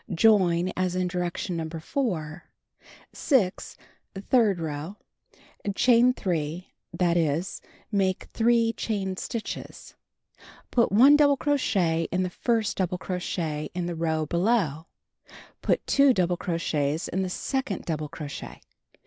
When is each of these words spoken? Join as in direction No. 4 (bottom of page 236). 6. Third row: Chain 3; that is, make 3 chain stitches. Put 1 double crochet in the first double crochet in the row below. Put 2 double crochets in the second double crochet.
Join 0.15 0.71
as 0.75 0.95
in 0.95 1.07
direction 1.07 1.57
No. 1.57 1.69
4 1.69 1.69
(bottom 1.69 1.75
of 1.75 3.11
page 3.11 3.29
236). 3.29 3.77
6. 4.17 4.25
Third 4.31 4.59
row: 4.59 4.97
Chain 5.75 6.11
3; 6.15 6.71
that 6.97 7.15
is, 7.15 7.61
make 7.91 8.23
3 8.33 8.73
chain 8.73 9.15
stitches. 9.17 9.93
Put 10.71 10.91
1 10.91 11.15
double 11.17 11.37
crochet 11.37 12.07
in 12.11 12.23
the 12.23 12.31
first 12.31 12.77
double 12.77 12.97
crochet 12.97 13.69
in 13.75 13.85
the 13.85 13.93
row 13.93 14.25
below. 14.25 14.87
Put 15.61 15.85
2 15.85 16.15
double 16.15 16.35
crochets 16.37 17.07
in 17.07 17.21
the 17.21 17.29
second 17.29 17.85
double 17.85 18.09
crochet. 18.09 18.59